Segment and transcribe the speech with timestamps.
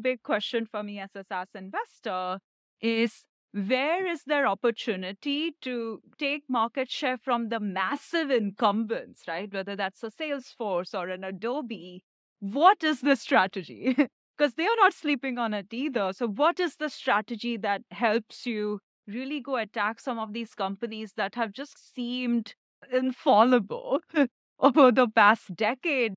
[0.00, 2.38] big question for me as a SaaS investor
[2.80, 9.52] is where is there opportunity to take market share from the massive incumbents, right?
[9.52, 12.02] Whether that's a Salesforce or an Adobe.
[12.40, 13.96] What is the strategy?
[14.38, 16.14] Because they are not sleeping on it either.
[16.14, 21.12] So, what is the strategy that helps you really go attack some of these companies
[21.18, 22.54] that have just seemed
[22.90, 24.00] infallible
[24.58, 26.14] over the past decade?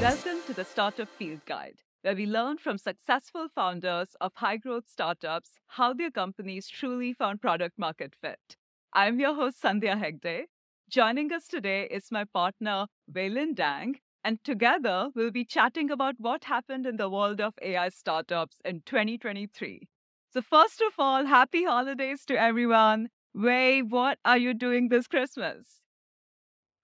[0.00, 4.84] Welcome to the Startup Field Guide, where we learn from successful founders of high growth
[4.86, 8.56] startups how their companies truly found product market fit.
[8.92, 10.44] I'm your host, Sandhya Hegde.
[10.88, 16.14] Joining us today is my partner, Wei Lien Dang, and together we'll be chatting about
[16.18, 19.88] what happened in the world of AI startups in 2023.
[20.32, 23.08] So, first of all, happy holidays to everyone.
[23.34, 25.82] Wei, what are you doing this Christmas?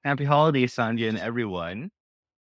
[0.02, 1.92] Happy holidays, Sandhya and everyone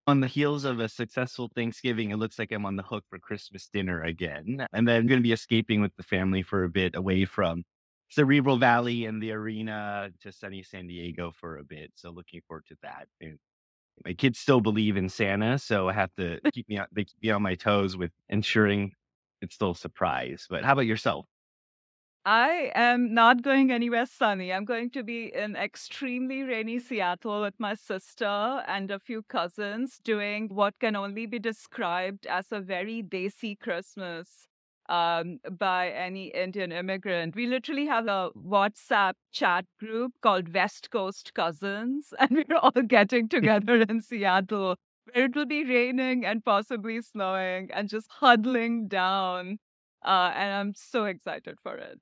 [0.09, 3.19] on the heels of a successful Thanksgiving, it looks like I'm on the hook for
[3.19, 4.67] Christmas dinner again.
[4.73, 7.62] And then I'm going to be escaping with the family for a bit away from
[8.09, 11.92] Cerebral Valley and the arena to sunny San Diego for a bit.
[11.95, 13.06] So looking forward to that.
[13.20, 13.39] And
[14.06, 17.23] my kids still believe in Santa, so I have to keep me on, they keep
[17.23, 18.92] me on my toes with ensuring
[19.42, 20.47] it's still a surprise.
[20.48, 21.27] But how about yourself?
[22.31, 24.53] I am not going anywhere sunny.
[24.53, 29.98] I'm going to be in extremely rainy Seattle with my sister and a few cousins
[30.05, 34.47] doing what can only be described as a very desi Christmas
[34.91, 37.35] um, by any Indian immigrant.
[37.35, 43.29] We literally have a WhatsApp chat group called West Coast Cousins, and we're all getting
[43.37, 44.77] together in Seattle
[45.15, 49.61] where it will be raining and possibly snowing and just huddling down.
[50.05, 51.98] Uh, and I'm so excited for it.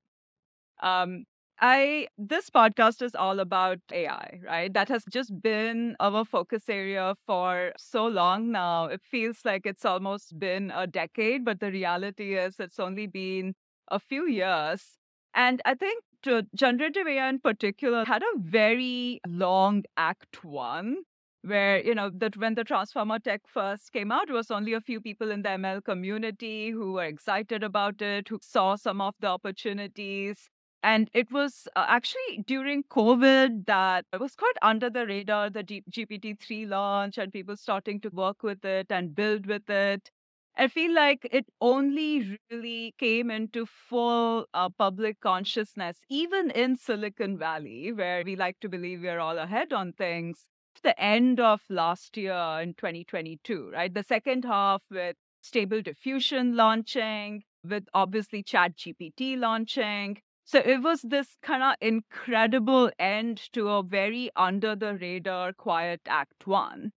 [0.82, 1.24] Um,
[1.60, 4.72] I this podcast is all about AI, right?
[4.72, 8.86] That has just been our focus area for so long now.
[8.86, 13.54] It feels like it's almost been a decade, but the reality is it's only been
[13.88, 14.98] a few years.
[15.34, 21.04] And I think to generative AI in particular had a very long act one
[21.42, 24.80] where you know that when the transformer tech first came out it was only a
[24.80, 29.14] few people in the ml community who were excited about it who saw some of
[29.20, 30.48] the opportunities
[30.82, 35.62] and it was uh, actually during COVID that it was quite under the radar, the
[35.62, 40.10] G- GPT-3 launch and people starting to work with it and build with it.
[40.56, 47.36] I feel like it only really came into full uh, public consciousness, even in Silicon
[47.36, 50.48] Valley, where we like to believe we're all ahead on things.
[50.82, 53.92] The end of last year in 2022, right?
[53.92, 61.02] The second half with Stable Diffusion launching, with obviously Chat GPT launching, so it was
[61.02, 66.92] this kind of incredible end to a very under the radar quiet act one.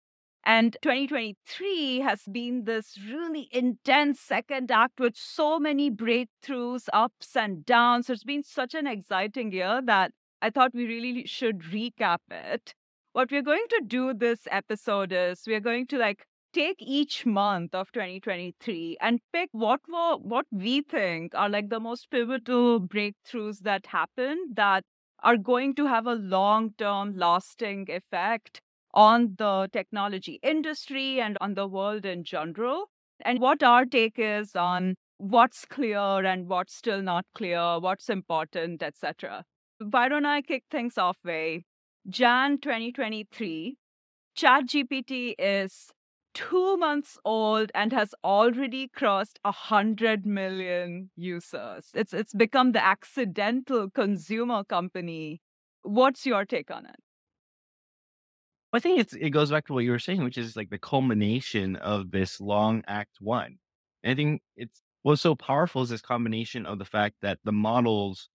[0.45, 7.65] And 2023 has been this really intense second act with so many breakthroughs, ups and
[7.65, 8.11] downs.
[8.11, 10.11] It's been such an exciting year that
[10.43, 12.75] I thought we really should recap it.
[13.13, 17.75] What we're going to do this episode is we're going to like take each month
[17.75, 23.61] of 2023 and pick what were what we think are like the most pivotal breakthroughs
[23.61, 24.85] that happened that
[25.23, 28.61] are going to have a long term lasting effect
[28.95, 32.87] on the technology industry and on the world in general?
[33.25, 38.83] And what our take is on what's clear and what's still not clear what's important
[38.83, 39.43] etc
[39.79, 41.65] why don't i kick things off Wei
[42.07, 43.77] jan 2023
[44.39, 45.91] ChatGPT is
[46.37, 51.91] two months old and has already crossed a hundred million users.
[51.95, 55.41] It's it's become the accidental consumer company.
[55.83, 56.97] What's your take on it?
[58.75, 60.79] I think it's it goes back to what you were saying, which is like the
[60.79, 63.57] culmination of this long act one.
[64.03, 67.53] And I think it's what's so powerful is this combination of the fact that the
[67.53, 68.29] models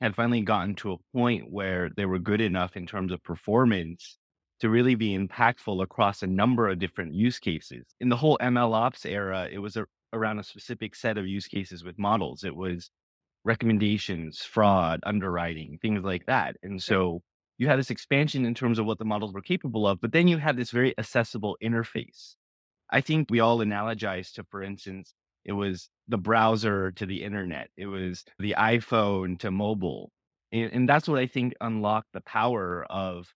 [0.00, 4.16] had finally gotten to a point where they were good enough in terms of performance
[4.60, 7.86] to really be impactful across a number of different use cases.
[8.00, 11.46] In the whole ML ops era, it was a, around a specific set of use
[11.46, 12.44] cases with models.
[12.44, 12.90] It was
[13.44, 16.56] recommendations, fraud, underwriting, things like that.
[16.62, 17.22] And so
[17.56, 20.28] you had this expansion in terms of what the models were capable of, but then
[20.28, 22.34] you had this very accessible interface.
[22.90, 25.14] I think we all analogize to, for instance,
[25.44, 30.10] it was the browser to the internet, it was the iPhone to mobile.
[30.52, 33.32] And, and that's what I think unlocked the power of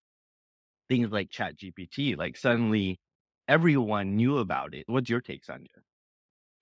[0.89, 2.17] things like Chat GPT.
[2.17, 3.01] Like suddenly
[3.49, 4.85] everyone knew about it.
[4.89, 5.83] What's your take, Sandhya?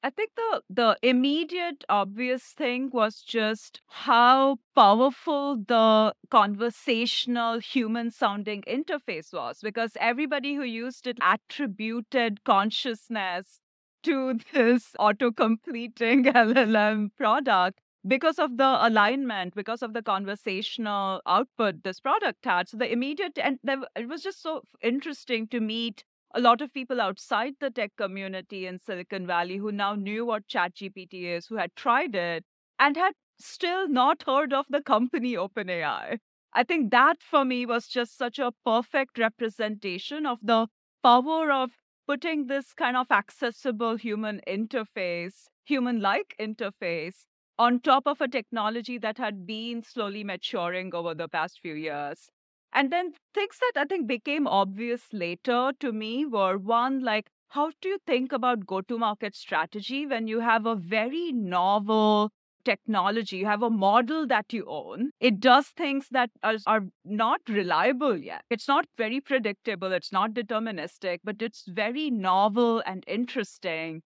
[0.03, 8.63] I think the the immediate obvious thing was just how powerful the conversational human sounding
[8.63, 13.61] interface was because everybody who used it attributed consciousness
[14.05, 21.83] to this auto completing LLM product because of the alignment, because of the conversational output
[21.83, 22.69] this product had.
[22.69, 23.59] So the immediate and
[23.97, 26.05] it was just so interesting to meet
[26.35, 30.47] a lot of people outside the tech community in Silicon Valley who now knew what
[30.47, 32.45] ChatGPT is, who had tried it
[32.79, 36.19] and had still not heard of the company OpenAI.
[36.53, 40.69] I think that for me was just such a perfect representation of the
[41.03, 41.71] power of
[42.07, 47.27] putting this kind of accessible human interface, human like interface,
[47.61, 52.31] on top of a technology that had been slowly maturing over the past few years.
[52.73, 57.71] And then things that I think became obvious later to me were one, like, how
[57.83, 62.31] do you think about go to market strategy when you have a very novel
[62.65, 63.37] technology?
[63.39, 65.11] You have a model that you own.
[65.21, 68.43] It does things that are, are not reliable yet.
[68.49, 74.03] It's not very predictable, it's not deterministic, but it's very novel and interesting.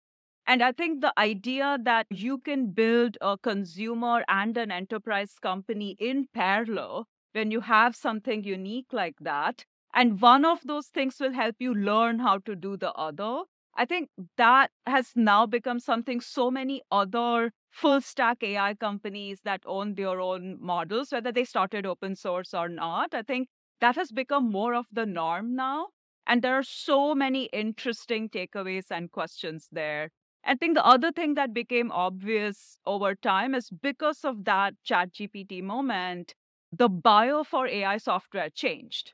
[0.48, 5.96] And I think the idea that you can build a consumer and an enterprise company
[5.98, 9.64] in parallel when you have something unique like that.
[9.94, 13.44] And one of those things will help you learn how to do the other.
[13.76, 19.62] I think that has now become something so many other full stack AI companies that
[19.66, 23.14] own their own models, whether they started open source or not.
[23.14, 23.48] I think
[23.80, 25.88] that has become more of the norm now.
[26.28, 30.10] And there are so many interesting takeaways and questions there.
[30.44, 35.62] I think the other thing that became obvious over time is because of that ChatGPT
[35.64, 36.36] moment,
[36.72, 39.14] the bio for AI software changed.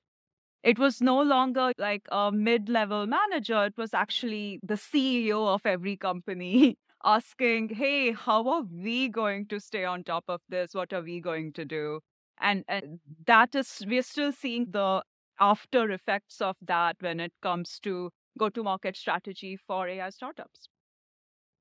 [0.63, 5.65] It was no longer like a mid level manager, it was actually the CEO of
[5.65, 10.73] every company asking, Hey, how are we going to stay on top of this?
[10.73, 12.01] What are we going to do?
[12.39, 15.03] And, and that is, we're still seeing the
[15.39, 20.69] after effects of that when it comes to go to market strategy for AI startups.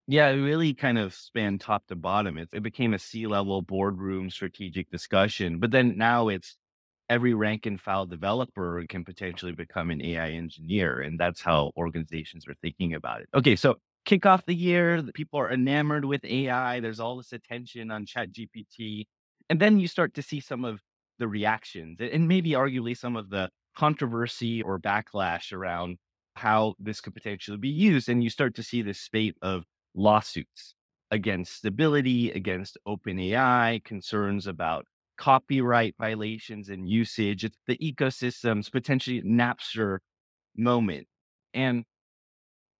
[0.08, 2.38] Yeah, it really kind of spanned top to bottom.
[2.38, 5.58] It, it became a C level boardroom strategic discussion.
[5.58, 6.56] But then now it's
[7.08, 11.00] every rank and file developer can potentially become an AI engineer.
[11.00, 13.28] And that's how organizations are thinking about it.
[13.34, 16.78] Okay, so kick off the year, people are enamored with AI.
[16.80, 19.08] There's all this attention on Chat GPT.
[19.50, 20.80] And then you start to see some of
[21.18, 25.98] the reactions and maybe arguably some of the controversy or backlash around
[26.36, 28.08] how this could potentially be used.
[28.08, 29.64] And you start to see this spate of
[29.96, 30.74] lawsuits
[31.10, 37.44] against Stability, against OpenAI, concerns about copyright violations and usage.
[37.44, 39.98] It's the ecosystems, potentially Napster
[40.56, 41.06] moment.
[41.54, 41.84] And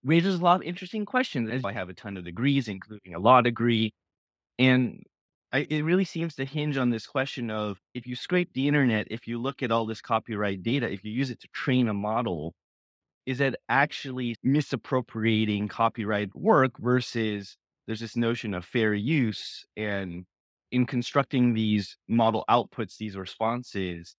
[0.04, 1.64] raises a lot of interesting questions.
[1.64, 3.92] I have a ton of degrees, including a law degree.
[4.58, 5.02] And
[5.52, 9.06] I, it really seems to hinge on this question of if you scrape the internet,
[9.10, 11.94] if you look at all this copyright data, if you use it to train a
[11.94, 12.54] model,
[13.26, 17.56] is it actually misappropriating copyright work versus
[17.87, 20.25] there's this notion of fair use and
[20.73, 24.14] in constructing these model outputs these responses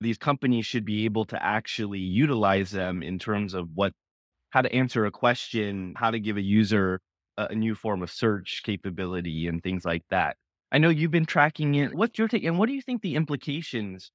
[0.00, 3.92] these companies should be able to actually utilize them in terms of what
[4.50, 7.00] how to answer a question how to give a user
[7.36, 10.36] a, a new form of search capability and things like that.
[10.72, 11.94] I know you've been tracking it.
[11.94, 14.12] What's your take and what do you think the implications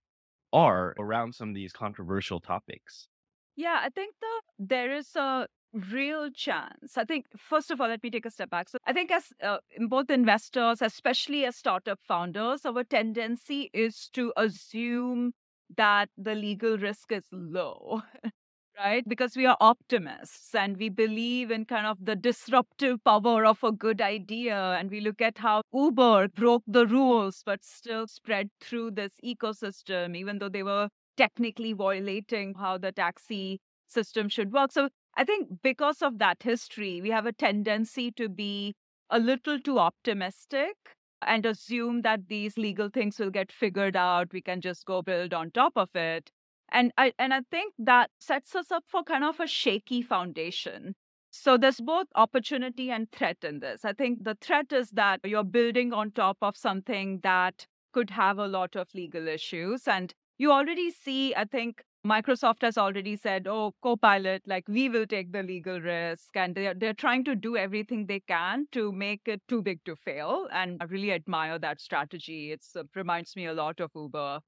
[0.53, 3.07] are around some of these controversial topics
[3.55, 6.97] yeah, I think the there is a real chance.
[6.97, 8.69] I think first of all, let me take a step back.
[8.69, 14.33] So I think as uh, both investors, especially as startup founders, our tendency is to
[14.37, 15.33] assume
[15.77, 18.01] that the legal risk is low.
[18.77, 19.07] right?
[19.07, 23.71] Because we are optimists and we believe in kind of the disruptive power of a
[23.71, 24.57] good idea.
[24.79, 30.15] And we look at how Uber broke the rules, but still spread through this ecosystem,
[30.17, 34.71] even though they were technically violating how the taxi system should work.
[34.71, 38.75] So I think because of that history, we have a tendency to be
[39.09, 40.75] a little too optimistic
[41.21, 44.33] and assume that these legal things will get figured out.
[44.33, 46.31] We can just go build on top of it.
[46.71, 50.95] And I and I think that sets us up for kind of a shaky foundation.
[51.31, 53.85] So there's both opportunity and threat in this.
[53.85, 58.37] I think the threat is that you're building on top of something that could have
[58.39, 59.87] a lot of legal issues.
[59.87, 65.07] And you already see, I think Microsoft has already said, oh, Copilot, like we will
[65.07, 66.35] take the legal risk.
[66.35, 69.95] And they're, they're trying to do everything they can to make it too big to
[69.95, 70.47] fail.
[70.51, 72.51] And I really admire that strategy.
[72.51, 74.41] It uh, reminds me a lot of Uber.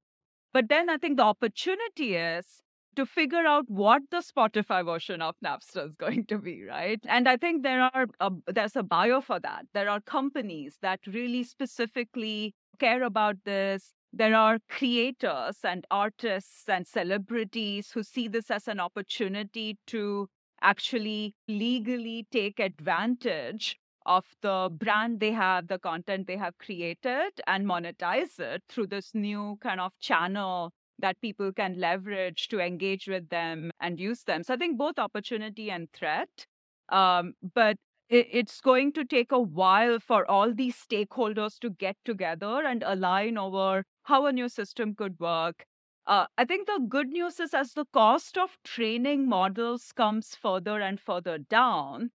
[0.52, 2.62] But then I think the opportunity is
[2.96, 7.00] to figure out what the Spotify version of Napster is going to be, right?
[7.08, 9.66] And I think there are a, there's a bio for that.
[9.74, 13.94] There are companies that really specifically care about this.
[14.12, 20.28] There are creators and artists and celebrities who see this as an opportunity to
[20.62, 27.66] actually legally take advantage of the brand they have, the content they have created, and
[27.66, 33.28] monetize it through this new kind of channel that people can leverage to engage with
[33.28, 34.42] them and use them.
[34.42, 36.46] So I think both opportunity and threat.
[36.88, 37.76] Um, but
[38.08, 43.38] it's going to take a while for all these stakeholders to get together and align
[43.38, 45.66] over how a new system could work.
[46.06, 50.80] Uh, I think the good news is as the cost of training models comes further
[50.80, 52.10] and further down,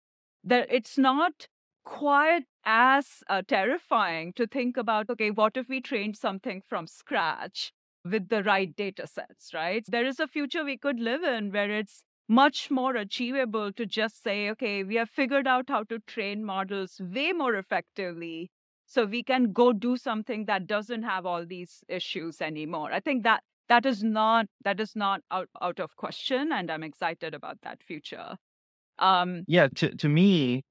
[0.45, 1.47] that it's not
[1.85, 7.73] quite as uh, terrifying to think about okay, what if we trained something from scratch
[8.05, 9.85] with the right data sets, right?
[9.87, 14.23] There is a future we could live in where it's much more achievable to just
[14.23, 18.51] say, okay, we have figured out how to train models way more effectively.
[18.87, 22.93] So we can go do something that doesn't have all these issues anymore.
[22.93, 26.83] I think that that is not that is not out, out of question and i'm
[26.83, 28.37] excited about that future
[28.99, 30.63] um yeah to, to me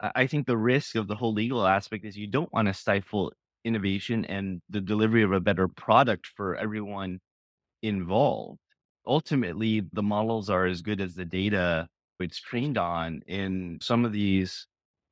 [0.00, 3.32] I think the risk of the whole legal aspect is you don't want to stifle
[3.64, 7.20] innovation and the delivery of a better product for everyone
[7.82, 8.60] involved.
[9.06, 14.12] Ultimately, the models are as good as the data it's trained on in some of
[14.12, 14.66] these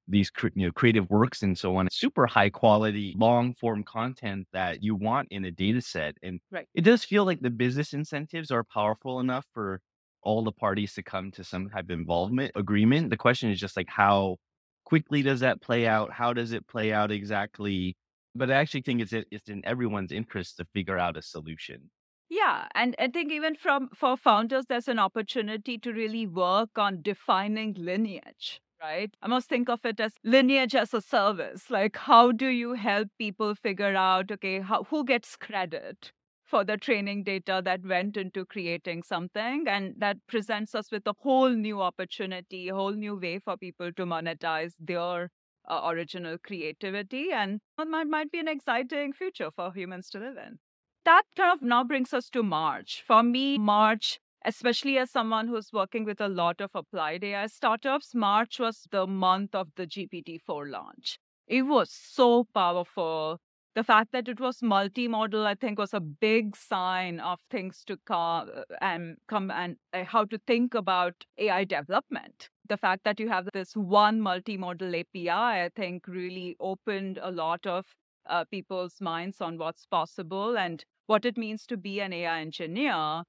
[0.08, 4.82] these you know creative works and so on super high quality long form content that
[4.82, 6.68] you want in a data set and right.
[6.74, 9.80] it does feel like the business incentives are powerful enough for
[10.22, 13.76] all the parties to come to some type of involvement agreement the question is just
[13.76, 14.36] like how
[14.84, 16.12] quickly does that play out?
[16.12, 17.96] How does it play out exactly?
[18.34, 21.90] But I actually think it's it's in everyone's interest to figure out a solution.
[22.28, 27.02] Yeah, and I think even from for founders, there's an opportunity to really work on
[27.02, 29.14] defining lineage, right?
[29.22, 31.70] I must think of it as lineage as a service.
[31.70, 36.12] Like, how do you help people figure out, okay, how, who gets credit?
[36.46, 39.66] for the training data that went into creating something.
[39.66, 43.90] And that presents us with a whole new opportunity, a whole new way for people
[43.94, 45.30] to monetize their
[45.66, 47.32] uh, original creativity.
[47.32, 50.58] And it might, might be an exciting future for humans to live in.
[51.04, 53.02] That kind of now brings us to March.
[53.06, 58.14] For me, March especially as someone who's working with a lot of applied AI startups,
[58.14, 61.18] March was the month of the GPT 4 launch.
[61.46, 63.38] It was so powerful
[63.74, 67.96] the fact that it was multimodal, I think, was a big sign of things to
[68.06, 72.50] come uh, and come and uh, how to think about AI development.
[72.68, 77.66] The fact that you have this one multimodal API, I think, really opened a lot
[77.66, 77.86] of
[78.28, 83.22] uh, people's minds on what's possible and what it means to be an AI engineer.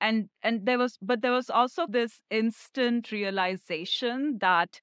[0.00, 4.80] And and there was, but there was also this instant realization that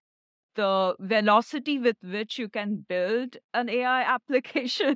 [0.55, 4.95] the velocity with which you can build an AI application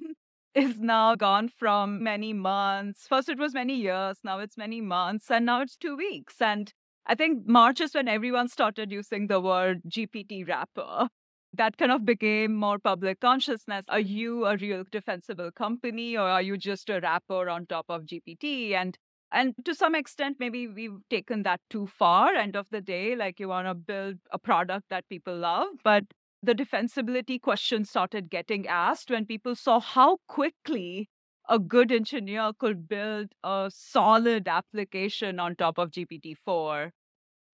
[0.53, 3.07] is now gone from many months.
[3.07, 6.41] First, it was many years, now it's many months, and now it's two weeks.
[6.41, 6.73] And
[7.05, 11.09] I think March is when everyone started using the word GPT wrapper.
[11.53, 13.85] That kind of became more public consciousness.
[13.89, 14.07] Are mm-hmm.
[14.07, 18.73] you a real defensible company or are you just a wrapper on top of GPT?
[18.73, 18.97] And
[19.33, 22.35] and to some extent, maybe we've taken that too far.
[22.35, 25.67] End of the day, like you want to build a product that people love.
[25.83, 26.03] But
[26.43, 31.07] the defensibility question started getting asked when people saw how quickly
[31.47, 36.91] a good engineer could build a solid application on top of GPT-4.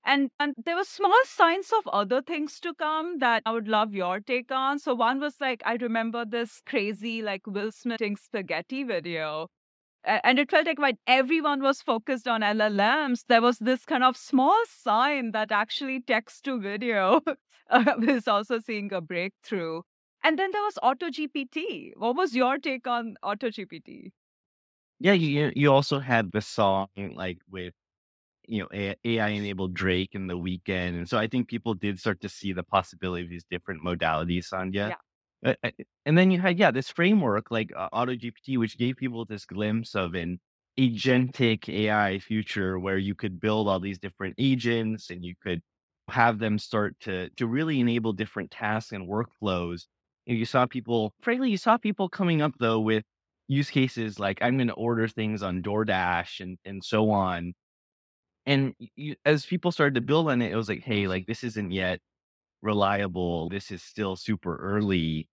[0.08, 3.94] And, and there were small signs of other things to come that I would love
[3.94, 4.80] your take on.
[4.80, 9.50] So one was like, I remember this crazy like Will Smith spaghetti video
[10.08, 14.16] and it felt like when everyone was focused on LLMs, there was this kind of
[14.16, 17.22] small sign that actually text to video
[17.70, 19.82] uh, was also seeing a breakthrough.
[20.24, 21.92] And then there was AutoGPT.
[21.98, 24.12] What was your take on AutoGPT?
[25.00, 27.74] Yeah, you you also had the song like with
[28.48, 32.22] you know AI enabled Drake in the Weeknd, and so I think people did start
[32.22, 34.90] to see the possibility of these different modalities, Sandhya.
[34.90, 34.96] Yeah.
[35.46, 35.70] Uh,
[36.06, 39.94] and then you had, yeah, this framework like uh, AutoGPT, which gave people this glimpse
[39.94, 40.40] of an
[40.80, 45.62] agentic AI future where you could build all these different agents and you could
[46.10, 49.84] have them start to to really enable different tasks and workflows.
[50.26, 53.04] You saw people, frankly, you saw people coming up though with
[53.48, 57.54] use cases like I'm going to order things on DoorDash and and so on.
[58.48, 61.44] And you, as people started to build on it, it was like, hey, like this
[61.46, 62.02] isn't yet
[62.64, 63.50] reliable.
[63.50, 65.28] This is still super early,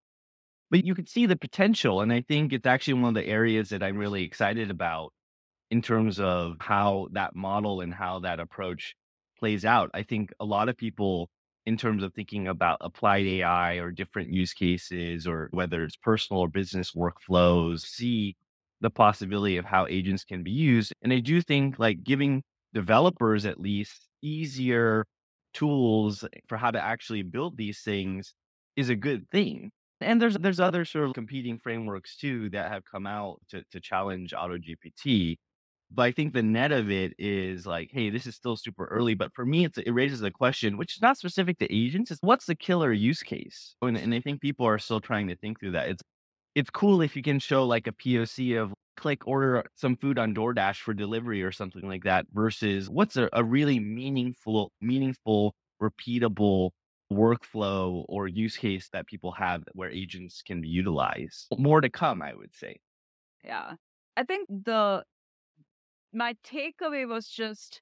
[0.70, 2.00] but you could see the potential.
[2.00, 5.12] And I think it's actually one of the areas that I'm really excited about
[5.70, 8.94] in terms of how that model and how that approach
[9.38, 9.90] plays out.
[9.94, 11.30] I think a lot of people,
[11.66, 16.42] in terms of thinking about applied AI or different use cases, or whether it's personal
[16.42, 18.36] or business workflows, see
[18.80, 20.92] the possibility of how agents can be used.
[21.02, 22.42] And I do think like giving
[22.74, 25.06] developers at least easier
[25.54, 28.34] tools for how to actually build these things
[28.76, 29.70] is a good thing.
[30.00, 33.80] And there's there's other sort of competing frameworks too that have come out to to
[33.80, 35.36] challenge AutoGPT.
[35.90, 39.14] But I think the net of it is like, hey, this is still super early.
[39.14, 42.10] But for me, it raises a question, which is not specific to agents.
[42.10, 43.76] Is what's the killer use case?
[43.82, 45.88] And, and I think people are still trying to think through that.
[45.88, 46.02] It's
[46.54, 50.34] it's cool if you can show like a POC of click order some food on
[50.34, 56.70] DoorDash for delivery or something like that versus what's a, a really meaningful, meaningful, repeatable
[57.12, 61.46] workflow or use case that people have where agents can be utilized.
[61.58, 62.78] More to come, I would say.
[63.44, 63.74] Yeah.
[64.16, 65.04] I think the
[66.12, 67.80] my takeaway was just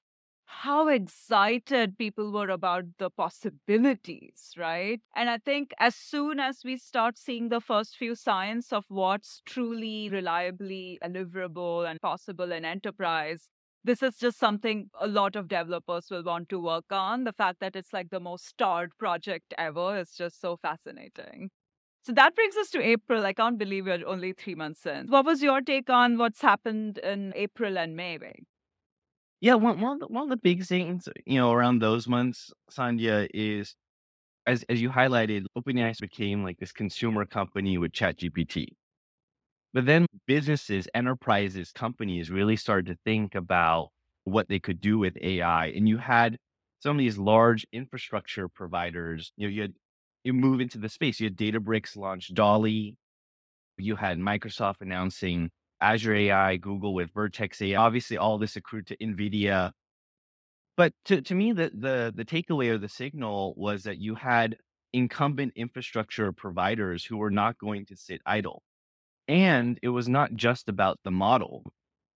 [0.61, 5.01] how excited people were about the possibilities, right?
[5.17, 9.43] And I think as soon as we start seeing the first few signs of what's
[9.47, 13.49] truly reliably deliverable and possible in enterprise,
[13.83, 17.25] this is just something a lot of developers will want to work on.
[17.25, 21.51] The fact that it's like the most starred project ever is just so fascinating.
[22.05, 23.27] So that brings us to April.
[23.27, 25.09] I can't believe we're only three months in.
[25.09, 28.19] What was your take on what's happened in April and May?
[28.19, 28.43] Wei?
[29.43, 32.51] Yeah, one one of the one of the big things, you know, around those months,
[32.71, 33.77] Sandhya, is
[34.47, 38.69] as as you highlighted, OpenAI became like this consumer company with ChatGPT.
[39.75, 43.91] But then businesses, enterprises, companies really started to think about
[44.25, 45.67] what they could do with AI.
[45.69, 46.39] And you had
[46.81, 49.75] some of these large infrastructure providers, you know, you had
[50.25, 51.21] you move into the space.
[51.21, 52.97] You had Databricks launch Dolly.
[53.79, 55.51] You had Microsoft announcing
[55.83, 57.81] Azure AI, Google with Vertex AI.
[57.81, 59.73] Obviously, all this accrued to NVIDIA.
[60.77, 64.57] But to, to me, the, the, the takeaway or the signal was that you had
[64.93, 68.63] incumbent infrastructure providers who were not going to sit idle.
[69.29, 71.65] And it was not just about the model.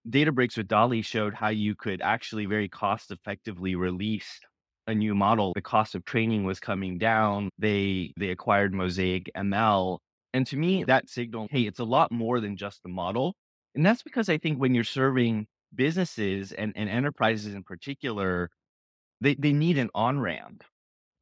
[0.08, 4.40] Databricks with Dolly showed how you could actually very cost effectively release
[4.86, 5.52] a new model.
[5.54, 7.50] The cost of training was coming down.
[7.58, 9.98] They they acquired Mosaic ML.
[10.32, 13.34] And to me, that signal, hey, it's a lot more than just the model.
[13.76, 18.50] And that's because I think when you're serving businesses and, and enterprises in particular,
[19.20, 20.64] they, they need an on ramp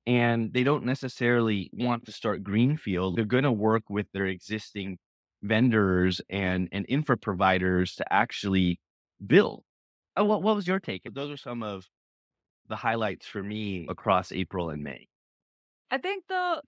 [0.07, 3.17] and they don't necessarily want to start greenfield.
[3.17, 4.99] They're going to work with their existing
[5.43, 8.79] vendors and, and infra providers to actually
[9.27, 9.65] build.
[10.17, 11.03] Oh, what, what was your take?
[11.13, 11.89] Those are some of
[12.69, 15.09] the highlights for me across April and May.
[15.91, 16.63] I think the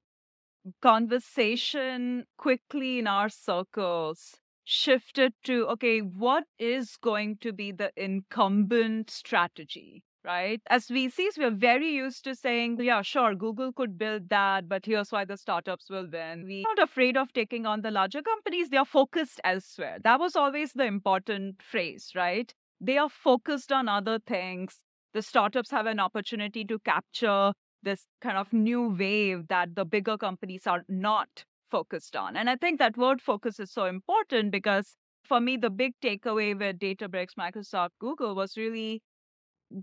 [0.83, 4.35] conversation quickly in our circles
[4.67, 10.03] shifted to okay, what is going to be the incumbent strategy?
[10.25, 10.61] Right.
[10.69, 15.13] As VCs, we're very used to saying, yeah, sure, Google could build that, but here's
[15.13, 16.45] why the startups will win.
[16.49, 18.69] We're not afraid of taking on the larger companies.
[18.69, 19.99] They are focused elsewhere.
[20.03, 22.53] That was always the important phrase, right?
[22.81, 24.81] They are focused on other things.
[25.15, 27.53] The startups have an opportunity to capture
[27.85, 32.37] this kind of new wave that the bigger companies are not focused on.
[32.37, 36.59] And I think that word focus is so important because for me, the big takeaway
[36.59, 39.03] with Databricks, Microsoft, Google was really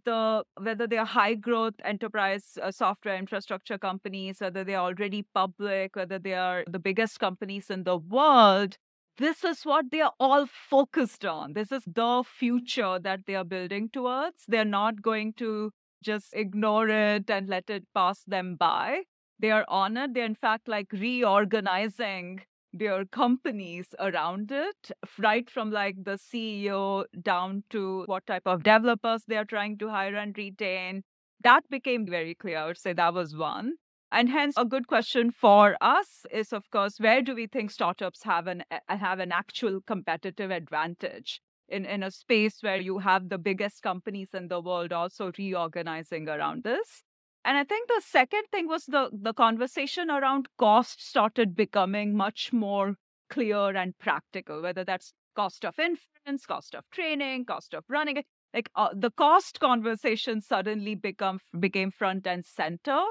[0.06, 5.26] the whether they are high growth enterprise uh, software infrastructure companies, whether they are already
[5.34, 8.78] public, whether they are the biggest companies in the world.
[9.18, 11.54] This is what they are all focused on.
[11.54, 14.46] This is the future that they are building towards.
[14.48, 15.72] They're not going to
[16.04, 19.04] just ignore it and let it pass them by
[19.44, 20.14] they are honored.
[20.14, 22.40] They're in fact like reorganizing
[22.72, 29.26] their companies around it, right from like the CEO down to what type of developers
[29.28, 31.04] they are trying to hire and retain.
[31.44, 32.58] That became very clear.
[32.58, 33.74] I would say that was one.
[34.14, 38.24] And hence, a good question for us is, of course, where do we think startups
[38.24, 43.38] have an have an actual competitive advantage in, in a space where you have the
[43.38, 47.04] biggest companies in the world also reorganizing around this?
[47.46, 52.54] And I think the second thing was the the conversation around cost started becoming much
[52.54, 52.96] more
[53.30, 58.26] clear and practical, whether that's cost of inference, cost of training, cost of running it.
[58.54, 63.02] Like uh, the cost conversation suddenly become became front and center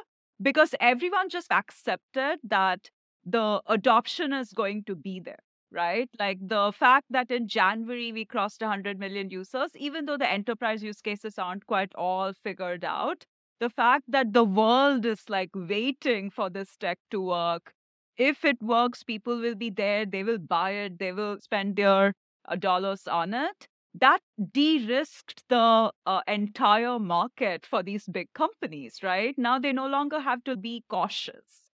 [0.40, 2.90] because everyone just accepted that
[3.24, 5.40] the adoption is going to be there
[5.74, 6.10] right?
[6.18, 10.82] Like the fact that in January we crossed 100 million users, even though the enterprise
[10.82, 13.24] use cases aren't quite all figured out,
[13.62, 17.72] the fact that the world is like waiting for this tech to work.
[18.16, 22.14] If it works, people will be there, they will buy it, they will spend their
[22.46, 23.68] uh, dollars on it.
[24.02, 24.20] that
[24.52, 29.36] de risked the uh, entire market for these big companies, right?
[29.38, 31.70] Now they no longer have to be cautious.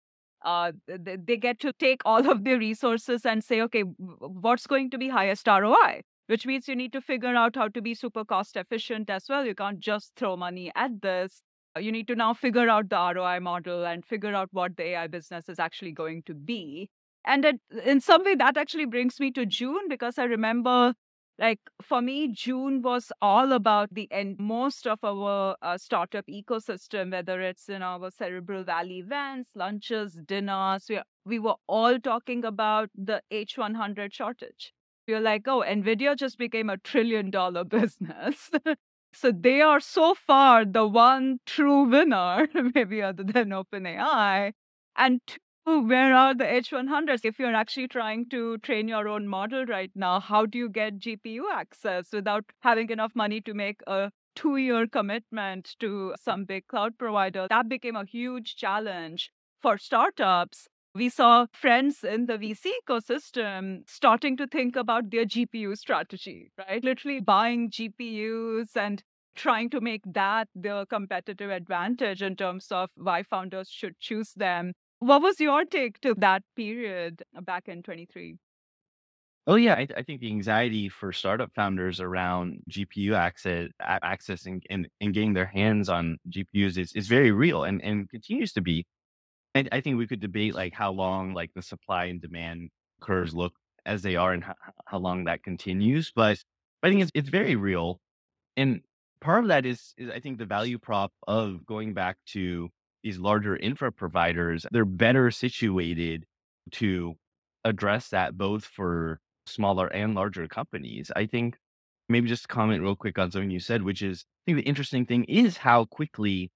[0.44, 4.90] Uh, they, they get to take all of their resources and say, okay, what's going
[4.92, 6.02] to be highest ROI?
[6.28, 9.46] Which means you need to figure out how to be super cost efficient as well.
[9.46, 11.42] You can't just throw money at this.
[11.80, 15.08] You need to now figure out the ROI model and figure out what the AI
[15.08, 16.90] business is actually going to be.
[17.26, 20.94] And in some way, that actually brings me to June because I remember
[21.40, 27.12] like for me june was all about the end most of our uh, startup ecosystem
[27.12, 32.90] whether it's in our cerebral valley events lunches dinners we, we were all talking about
[32.96, 34.74] the h100 shortage
[35.08, 38.52] we were like oh nvidia just became a trillion dollar business
[39.14, 44.54] so they are so far the one true winner maybe other than openai
[44.96, 47.22] and two, where are the H100s?
[47.26, 50.98] If you're actually trying to train your own model right now, how do you get
[51.00, 56.68] GPU access without having enough money to make a two year commitment to some big
[56.68, 57.48] cloud provider?
[57.50, 60.68] That became a huge challenge for startups.
[60.96, 66.84] We saw friends in the VC ecosystem starting to think about their GPU strategy, right?
[66.84, 69.02] Literally buying GPUs and
[69.36, 74.74] trying to make that the competitive advantage in terms of why founders should choose them
[75.04, 78.38] what was your take to that period back in 23?
[79.46, 84.88] Oh yeah, I, I think the anxiety for startup founders around GPU access, accessing and,
[85.02, 88.86] and getting their hands on GPUs is, is very real and, and continues to be.
[89.56, 92.70] And I think we could debate like how long like the supply and demand
[93.02, 93.54] curves look
[93.86, 96.12] as they are and how, how long that continues.
[96.16, 96.40] But
[96.82, 98.00] I think it's it's very real.
[98.58, 98.82] And
[99.22, 102.70] part of that is is I think the value prop of going back to
[103.04, 106.26] these larger infra providers, they're better situated
[106.72, 107.16] to
[107.66, 111.12] address that both for smaller and larger companies.
[111.16, 111.58] I think
[112.10, 115.06] maybe just comment real quick on something you said, which is I think the interesting
[115.06, 116.52] thing is how quickly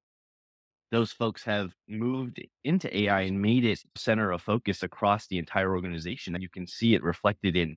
[0.91, 5.73] those folks have moved into AI and made it center of focus across the entire
[5.76, 6.34] organization.
[6.34, 7.76] And you can see it reflected in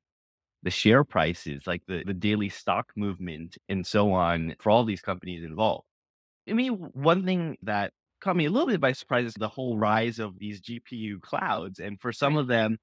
[0.63, 5.01] the share prices, like the, the daily stock movement and so on for all these
[5.01, 5.87] companies involved.
[6.49, 9.79] I mean, one thing that caught me a little bit by surprise is the whole
[9.79, 11.79] rise of these GPU clouds.
[11.81, 12.79] And for some of them,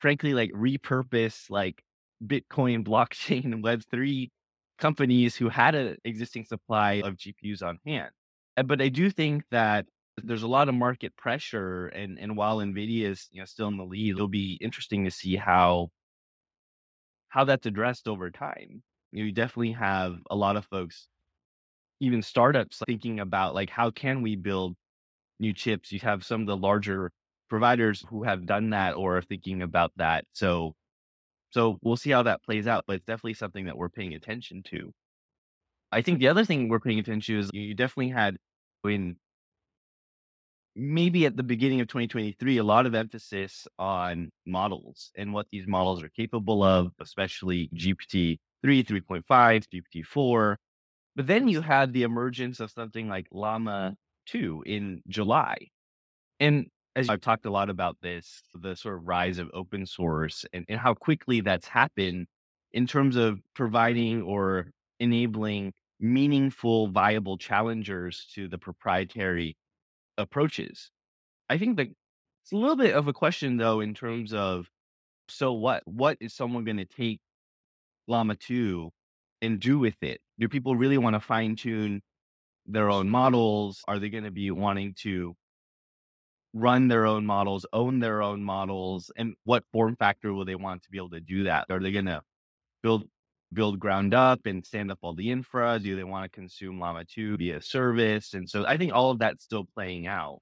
[0.00, 1.82] frankly, like repurpose like
[2.24, 4.30] Bitcoin, blockchain, and Web3
[4.78, 8.10] companies who had an existing supply of GPUs on hand.
[8.56, 9.86] Uh, but I do think that
[10.22, 13.76] there's a lot of market pressure and and while Nvidia is you know still in
[13.76, 15.90] the lead, it'll be interesting to see how
[17.28, 18.82] how that's addressed over time.
[19.12, 21.08] You, know, you definitely have a lot of folks
[22.00, 24.76] even startups thinking about like how can we build
[25.40, 25.92] new chips?
[25.92, 27.12] You have some of the larger
[27.50, 30.24] providers who have done that or are thinking about that.
[30.32, 30.74] So
[31.50, 34.62] so we'll see how that plays out but it's definitely something that we're paying attention
[34.66, 34.92] to.
[35.92, 38.36] I think the other thing we're paying attention to is you definitely had
[38.86, 39.16] when
[40.76, 45.66] maybe at the beginning of 2023 a lot of emphasis on models and what these
[45.66, 49.22] models are capable of especially gpt 3 3.5
[49.72, 50.58] gpt 4
[51.16, 53.96] but then you had the emergence of something like Llama
[54.26, 55.56] 2 in July.
[56.38, 60.44] And as I've talked a lot about this, the sort of rise of open source
[60.52, 62.26] and, and how quickly that's happened
[62.72, 64.70] in terms of providing or
[65.00, 69.56] enabling meaningful, viable challengers to the proprietary
[70.18, 70.90] approaches.
[71.48, 74.68] I think that it's a little bit of a question, though, in terms of
[75.28, 75.82] so what?
[75.86, 77.20] What is someone going to take
[78.08, 78.90] Llama 2
[79.42, 80.20] and do with it?
[80.38, 82.02] Do people really want to fine tune
[82.66, 83.82] their own models?
[83.88, 85.36] Are they going to be wanting to
[86.54, 89.10] run their own models, own their own models?
[89.16, 91.66] And what form factor will they want to be able to do that?
[91.70, 92.22] Are they going to
[92.82, 93.08] build
[93.52, 95.78] build ground up and stand up all the infra?
[95.78, 98.34] Do they want to consume Llama 2 via service?
[98.34, 100.40] And so I think all of that's still playing out.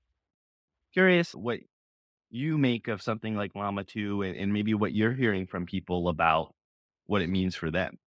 [0.93, 1.61] Curious what
[2.31, 6.09] you make of something like Llama 2 and, and maybe what you're hearing from people
[6.09, 6.55] about
[7.07, 7.99] what it means for them.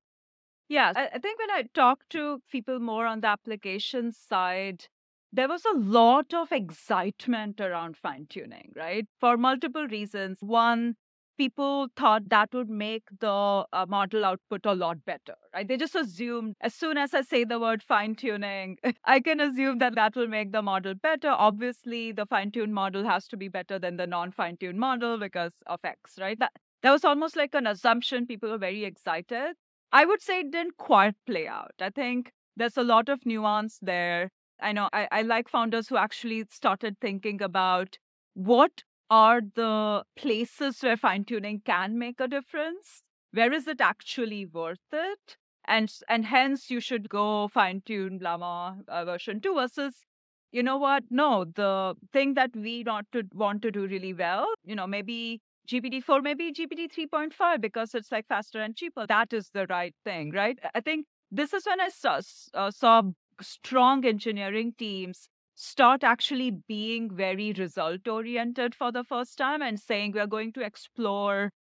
[0.69, 4.86] Yeah, I, think when I talk to people more on the application side,
[5.31, 9.07] there was a lot of excitement around fine tuning, right?
[9.19, 10.39] For multiple reasons.
[10.41, 10.95] One,
[11.38, 15.67] people thought that would make the uh, model output a lot better, right?
[15.67, 19.78] They just assumed as soon as I say the word fine tuning, I can assume
[19.80, 21.30] that that will make the model better.
[21.30, 25.17] Obviously, the fine tuned model has to be better than the non fine tuned model
[25.17, 26.38] because of X, right?
[26.39, 28.26] That, that was almost like an assumption.
[28.26, 29.56] People were very excited.
[29.91, 31.73] I would say it didn't quite play out.
[31.80, 34.32] I think there's a lot of nuance there.
[34.60, 37.97] I know I, I like founders who actually started thinking about
[38.34, 43.03] what are the places where fine tuning can make a difference?
[43.31, 45.37] Where is it actually worth it?
[45.67, 50.05] And, and hence you should go fine tune Llama uh, version 2 versus
[50.51, 51.03] you know what?
[51.09, 55.41] No, the thing that we not to want to do really well, you know, maybe
[55.67, 59.05] GPT-4, maybe GPT 3.5 because it's like faster and cheaper.
[59.05, 60.57] That is the right thing, right?
[60.73, 62.21] I think this is when I saw,
[62.53, 63.03] uh, saw
[63.41, 65.27] strong engineering teams
[65.59, 70.61] start actually being very result oriented for the first time and saying we're going to
[70.61, 71.51] explore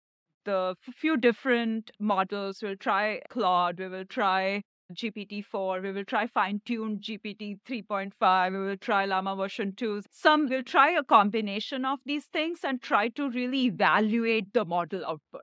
[0.45, 2.61] the few different models.
[2.61, 4.61] We'll try Claude, we will try
[4.93, 10.03] GPT-4, we will try fine-tuned GPT 3.5, we will try Llama version 2.
[10.11, 15.03] Some will try a combination of these things and try to really evaluate the model
[15.07, 15.41] output.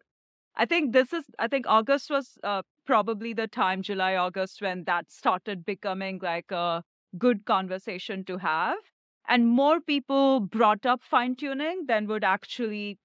[0.55, 4.85] I think this is, I think August was uh, probably the time, July, August, when
[4.85, 6.85] that started becoming like a
[7.19, 8.79] good conversation to have.
[9.27, 12.99] And more people brought up fine tuning than would actually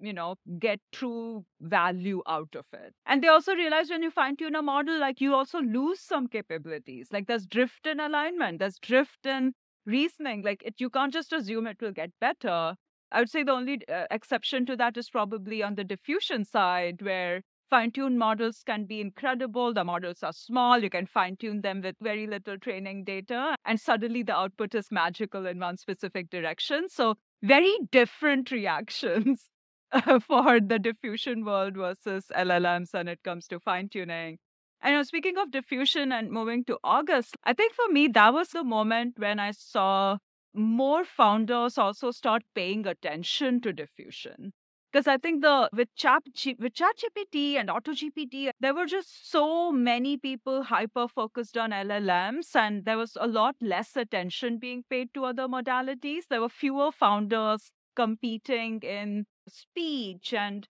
[0.00, 2.94] you know get true value out of it.
[3.06, 6.28] And they also realize when you fine tune a model like you also lose some
[6.28, 7.08] capabilities.
[7.12, 9.54] Like there's drift in alignment there's drift in
[9.86, 10.42] reasoning.
[10.42, 12.76] Like it, you can't just assume it will get better.
[13.12, 17.02] I would say the only uh, exception to that is probably on the diffusion side
[17.02, 17.42] where
[17.74, 19.74] fine tuned models can be incredible.
[19.74, 20.78] The models are small.
[20.78, 23.56] You can fine tune them with very little training data.
[23.64, 26.88] And suddenly the output is magical in one specific direction.
[26.88, 29.50] So, very different reactions
[30.24, 34.38] for the diffusion world versus LLMs when it comes to fine tuning.
[34.80, 38.62] And speaking of diffusion and moving to August, I think for me, that was the
[38.62, 40.18] moment when I saw
[40.54, 44.52] more founders also start paying attention to diffusion
[44.94, 46.22] because I think the with chat
[46.60, 52.84] with ChatGPT and AutoGPT, there were just so many people hyper focused on LLMs, and
[52.84, 56.28] there was a lot less attention being paid to other modalities.
[56.30, 60.68] There were fewer founders competing in speech and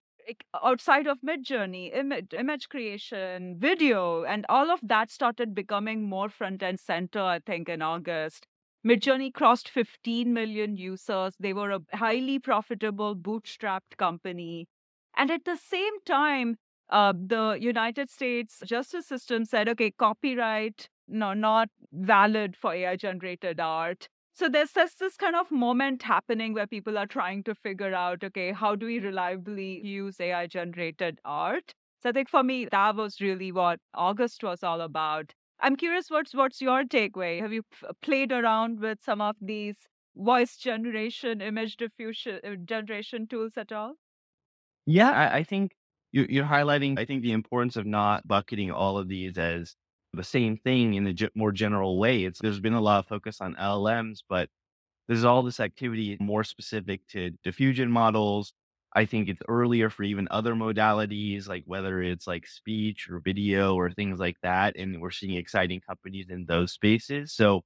[0.62, 6.62] outside of midjourney image, image creation video and all of that started becoming more front
[6.62, 8.46] and center i think in august
[8.86, 11.34] Midjourney crossed 15 million users.
[11.40, 14.68] They were a highly profitable, bootstrapped company.
[15.16, 16.56] And at the same time,
[16.90, 23.58] uh, the United States justice system said, okay, copyright, no, not valid for AI generated
[23.60, 24.08] art.
[24.34, 28.24] So there's this, this kind of moment happening where people are trying to figure out,
[28.24, 31.72] okay, how do we reliably use AI generated art?
[32.02, 35.32] So I think for me, that was really what August was all about.
[35.58, 37.40] I'm curious, what's what's your takeaway?
[37.40, 43.26] Have you p- played around with some of these voice generation, image diffusion uh, generation
[43.26, 43.96] tools at all?
[44.86, 45.76] Yeah, I, I think
[46.12, 46.98] you're, you're highlighting.
[46.98, 49.76] I think the importance of not bucketing all of these as
[50.12, 52.24] the same thing in a more general way.
[52.24, 54.50] It's there's been a lot of focus on LLMs, but
[55.08, 58.54] there's all this activity more specific to diffusion models,
[58.94, 63.74] I think it's earlier for even other modalities, like whether it's like speech or video
[63.74, 64.76] or things like that.
[64.76, 67.32] And we're seeing exciting companies in those spaces.
[67.34, 67.62] So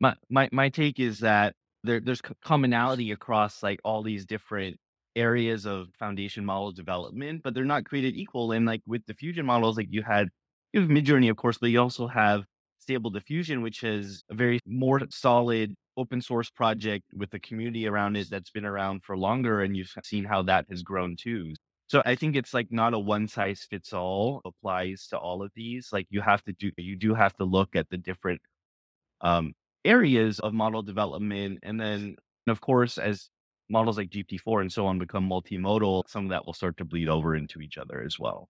[0.00, 4.78] my my my take is that there there's commonality across like all these different
[5.16, 8.52] areas of foundation model development, but they're not created equal.
[8.52, 10.28] And like with diffusion models, like you had
[10.72, 12.44] you have Midjourney, of course, but you also have
[12.80, 18.16] Stable Diffusion, which is a very more solid open source project with the community around
[18.16, 21.54] it that's been around for longer and you've seen how that has grown too.
[21.86, 25.52] So I think it's like not a one size fits all applies to all of
[25.54, 25.90] these.
[25.92, 28.40] Like you have to do you do have to look at the different
[29.20, 29.54] um,
[29.84, 33.28] areas of model development and then and of course as
[33.70, 37.08] models like GPT-4 and so on become multimodal, some of that will start to bleed
[37.08, 38.48] over into each other as well.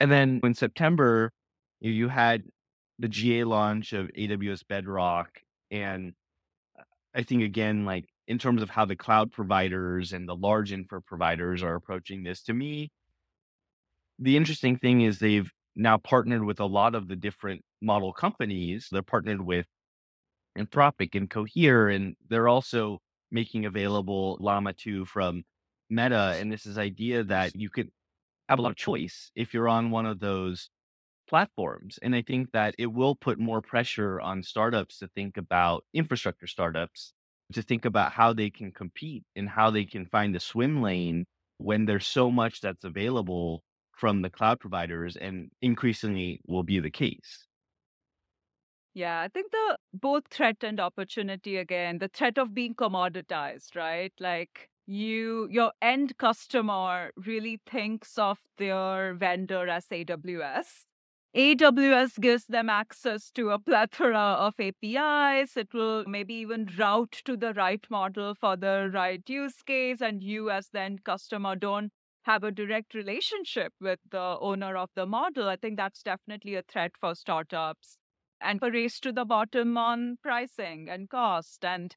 [0.00, 1.32] And then in September,
[1.80, 2.44] you had
[2.98, 6.12] the GA launch of AWS Bedrock and
[6.78, 6.82] uh,
[7.14, 11.02] I think again, like in terms of how the cloud providers and the large infra
[11.02, 12.90] providers are approaching this, to me,
[14.18, 18.88] the interesting thing is they've now partnered with a lot of the different model companies.
[18.90, 19.66] They're partnered with
[20.58, 22.98] Anthropic and Cohere, and they're also
[23.30, 25.44] making available Llama 2 from
[25.88, 26.36] Meta.
[26.38, 27.88] And this is idea that you could
[28.48, 30.70] have a lot of choice if you're on one of those
[31.28, 31.98] platforms.
[32.02, 36.46] And I think that it will put more pressure on startups to think about infrastructure
[36.46, 37.12] startups
[37.52, 41.24] to think about how they can compete and how they can find the swim lane
[41.58, 43.62] when there's so much that's available
[43.96, 47.46] from the cloud providers and increasingly will be the case.
[48.94, 54.12] Yeah, I think the both threat and opportunity again, the threat of being commoditized, right?
[54.18, 60.86] Like you your end customer really thinks of their vendor as AWS
[61.34, 65.56] AWS gives them access to a plethora of APIs.
[65.56, 70.00] It will maybe even route to the right model for the right use case.
[70.02, 74.90] And you, as the end customer, don't have a direct relationship with the owner of
[74.94, 77.96] the model, I think that's definitely a threat for startups
[78.40, 81.96] and a race to the bottom on pricing and cost and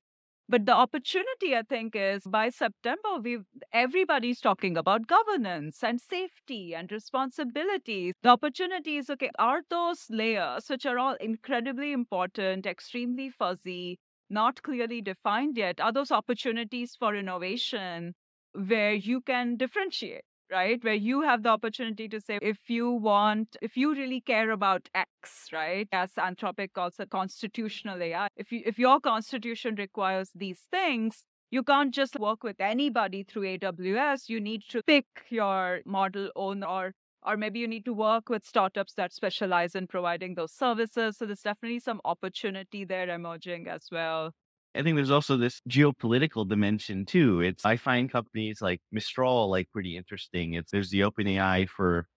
[0.54, 3.38] but the opportunity i think is by september we
[3.82, 10.70] everybody's talking about governance and safety and responsibility the opportunity is okay are those layers
[10.70, 15.82] which are all incredibly important extremely fuzzy not clearly defined yet?
[15.82, 18.16] Are those opportunities for innovation
[18.54, 20.84] where you can differentiate right?
[20.84, 24.90] Where you have the opportunity to say, if you want, if you really care about
[24.94, 25.88] X, right?
[25.92, 28.28] As Anthropic calls it constitutional AI.
[28.36, 33.44] If you if your constitution requires these things, you can't just work with anybody through
[33.44, 34.30] AWS.
[34.30, 38.44] You need to pick your model owner or or maybe you need to work with
[38.46, 41.18] startups that specialize in providing those services.
[41.18, 44.34] So there's definitely some opportunity there emerging as well.
[44.74, 47.42] I think there's also this geopolitical dimension too.
[47.42, 50.54] It's I find companies like Mistral like pretty interesting.
[50.54, 52.08] It's there's the OpenAI for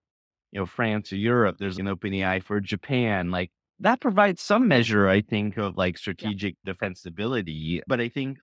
[0.51, 1.57] you know France or Europe.
[1.59, 3.29] There's an OpenAI for Japan.
[3.29, 6.73] Like that provides some measure, I think, of like strategic yeah.
[6.73, 7.81] defensibility.
[7.87, 8.37] But I think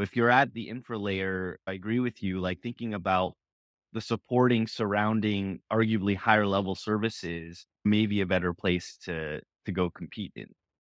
[0.00, 2.40] if you're at the infra layer, I agree with you.
[2.40, 3.34] Like thinking about
[3.92, 9.90] the supporting surrounding arguably higher level services may be a better place to to go
[9.90, 10.46] compete in.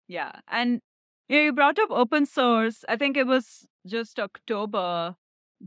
[0.08, 0.32] Yeah.
[0.48, 0.82] And
[1.30, 2.84] yeah, you brought up open source.
[2.88, 5.16] I think it was just October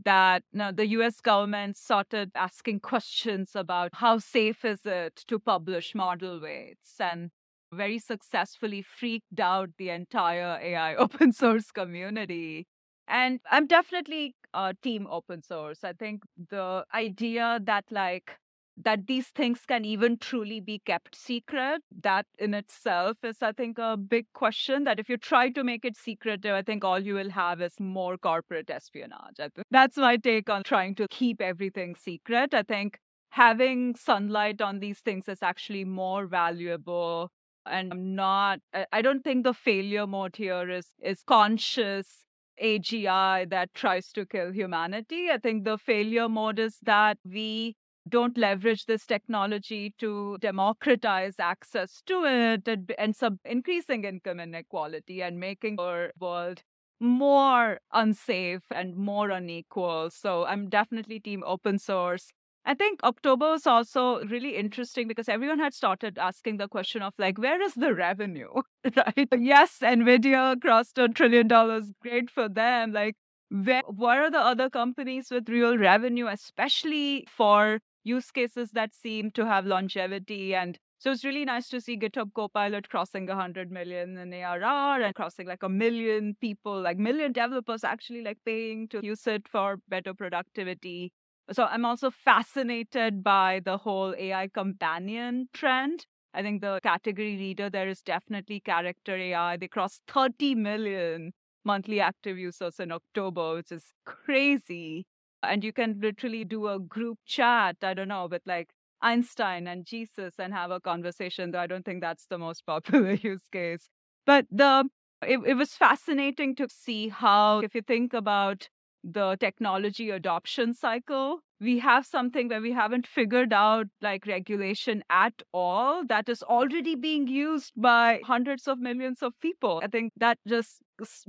[0.05, 5.39] that you know, the US government started asking questions about how safe is it to
[5.39, 7.29] publish model weights and
[7.73, 12.65] very successfully freaked out the entire AI open source community.
[13.07, 15.83] And I'm definitely uh, team open source.
[15.83, 18.37] I think the idea that like
[18.83, 23.77] that these things can even truly be kept secret that in itself is i think
[23.77, 27.13] a big question that if you try to make it secretive i think all you
[27.13, 29.39] will have is more corporate espionage.
[29.39, 32.53] I think that's my take on trying to keep everything secret.
[32.53, 32.97] I think
[33.29, 37.29] having sunlight on these things is actually more valuable
[37.65, 38.59] and i'm not
[38.91, 42.25] i don't think the failure mode here is is conscious
[42.61, 45.29] agi that tries to kill humanity.
[45.31, 47.75] I think the failure mode is that we
[48.09, 55.21] don't leverage this technology to democratize access to it, and, ends up increasing income inequality
[55.21, 56.63] and making our world
[56.99, 60.09] more unsafe and more unequal.
[60.11, 62.29] So I'm definitely team open source.
[62.63, 67.13] I think October was also really interesting because everyone had started asking the question of
[67.17, 68.49] like, where is the revenue?
[68.95, 69.27] right?
[69.39, 71.91] Yes, Nvidia crossed a trillion dollars.
[72.01, 72.91] Great for them.
[72.93, 73.15] Like,
[73.49, 79.31] where, what are the other companies with real revenue, especially for use cases that seem
[79.31, 80.55] to have longevity.
[80.55, 85.15] And so it's really nice to see GitHub Copilot crossing 100 million in ARR and
[85.15, 89.77] crossing like a million people, like million developers actually like paying to use it for
[89.89, 91.11] better productivity.
[91.51, 96.05] So I'm also fascinated by the whole AI companion trend.
[96.33, 99.57] I think the category leader there is definitely Character AI.
[99.57, 101.33] They crossed 30 million
[101.65, 105.05] monthly active users in October, which is crazy
[105.43, 108.69] and you can literally do a group chat i don't know with like
[109.01, 113.13] einstein and jesus and have a conversation though i don't think that's the most popular
[113.13, 113.89] use case.
[114.25, 114.87] But the
[115.23, 118.69] it, it was fascinating to see how if you think about
[119.03, 125.43] the technology adoption cycle we have something where we haven't figured out like regulation at
[125.53, 129.79] all that is already being used by hundreds of millions of people.
[129.83, 130.81] I think that just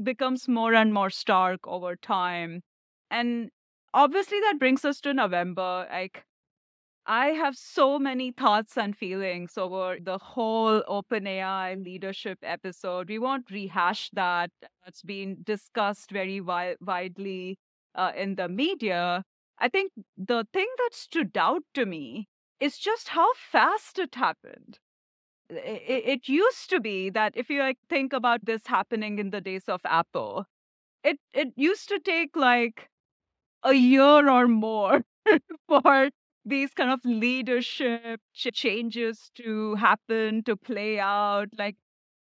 [0.02, 2.62] becomes more and more stark over time.
[3.10, 3.50] And
[3.94, 5.86] obviously that brings us to November.
[5.90, 6.24] Like
[7.06, 13.08] I have so many thoughts and feelings over the whole OpenAI leadership episode.
[13.08, 14.50] We won't rehash that.
[14.86, 17.58] It's been discussed very wi- widely
[17.94, 19.24] uh, in the media.
[19.58, 22.28] I think the thing that stood out to me
[22.60, 24.78] is just how fast it happened.
[25.50, 29.40] It, it used to be that if you like think about this happening in the
[29.40, 30.46] days of Apple,
[31.04, 32.90] it it used to take like
[33.64, 35.02] a year or more
[35.68, 36.10] for
[36.44, 41.76] these kind of leadership ch- changes to happen to play out like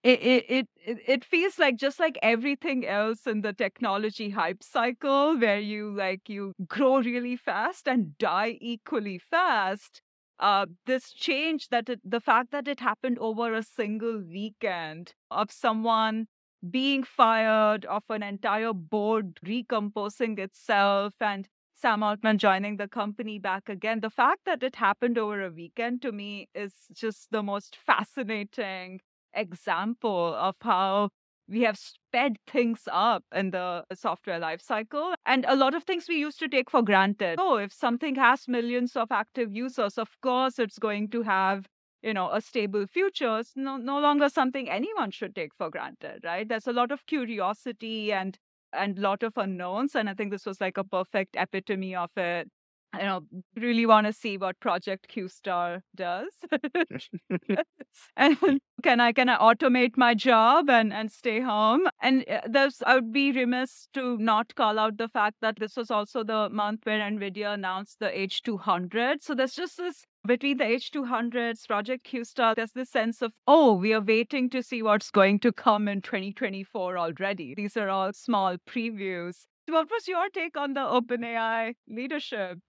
[0.04, 0.68] it, it it
[1.08, 6.30] it feels like just like everything else in the technology hype cycle where you like
[6.30, 10.02] you grow really fast and die equally fast
[10.40, 15.52] uh, this change that it, the fact that it happened over a single weekend of
[15.52, 16.28] someone
[16.68, 23.70] being fired, of an entire board recomposing itself, and Sam Altman joining the company back
[23.70, 24.02] again.
[24.02, 29.00] The fact that it happened over a weekend to me is just the most fascinating
[29.34, 31.10] example of how
[31.48, 35.16] we have sped things up in the software lifecycle.
[35.26, 37.40] And a lot of things we used to take for granted.
[37.40, 41.66] Oh, if something has millions of active users, of course it's going to have
[42.02, 46.20] you know a stable future it's no, no longer something anyone should take for granted
[46.24, 48.38] right there's a lot of curiosity and
[48.74, 52.48] and lot of unknowns and i think this was like a perfect epitome of it
[52.92, 53.22] I know,
[53.56, 56.30] really want to see what Project Q Star does.
[58.18, 58.38] and
[58.84, 61.88] can I can I automate my job and and stay home?
[62.02, 65.76] And uh, there's I would be remiss to not call out the fact that this
[65.78, 69.24] was also the month where Nvidia announced the H200.
[69.24, 73.74] So there's just this between the H200s, Project Q Star, there's this sense of, oh,
[73.74, 77.56] we are waiting to see what's going to come in 2024 already.
[77.56, 79.48] These are all small previews.
[79.68, 82.60] What was your take on the OpenAI leadership?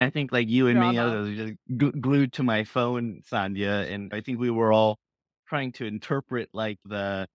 [0.00, 1.10] I think like you and many Drama.
[1.10, 4.98] others are just glued to my phone, Sandhya, and I think we were all
[5.46, 7.28] trying to interpret like the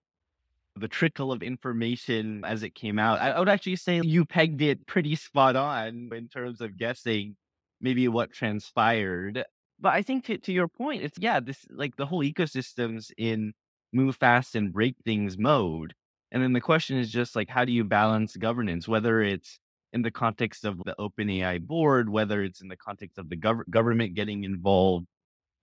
[0.76, 3.20] the trickle of information as it came out.
[3.20, 7.36] I, I would actually say you pegged it pretty spot on in terms of guessing
[7.82, 9.44] maybe what transpired.
[9.80, 13.54] But I think to, to your point, it's yeah, this like the whole ecosystem's in
[13.94, 15.94] move fast and break things mode.
[16.32, 19.60] And then the question is just like how do you balance governance, whether it's
[19.94, 23.70] in the context of the OpenAI board, whether it's in the context of the gov-
[23.70, 25.06] government getting involved.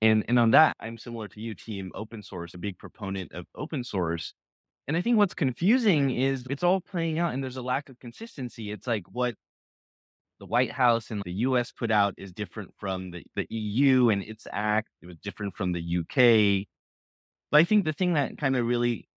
[0.01, 3.47] And, and on that, I'm similar to you, team open source, a big proponent of
[3.55, 4.35] open source.
[4.87, 7.99] And I think what's confusing is it's all playing out and there's a lack of
[7.99, 8.71] consistency.
[8.71, 9.35] It's like what
[10.45, 14.23] the White House and the US put out is different from the, the EU and
[14.23, 14.89] its act.
[15.01, 16.67] It was different from the UK.
[17.51, 19.09] But I think the thing that kind of really,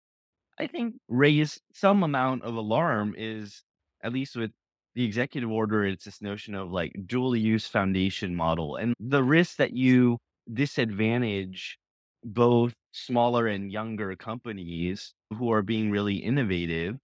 [0.58, 3.62] I think, raised some amount of alarm is,
[4.02, 4.52] at least with
[4.96, 9.58] the executive order, it's this notion of like dual use foundation model and the risk
[9.58, 10.20] that you
[10.54, 11.78] disadvantage
[12.24, 16.96] both smaller and younger companies who are being really innovative,